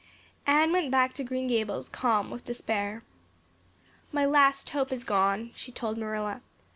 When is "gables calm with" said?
1.47-2.43